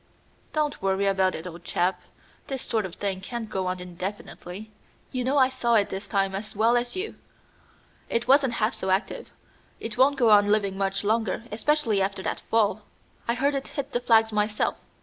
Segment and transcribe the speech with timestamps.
[0.51, 2.01] "Don't worry about it, old chap.
[2.47, 4.71] This sort of thing can't go on indefinitely.
[5.11, 7.17] You know I saw it this time as well as you.
[8.09, 9.29] It wasn't half so active.
[9.79, 12.81] It won't go on living much longer, especially after that fall.
[13.27, 14.75] I heard it hit the flags myself.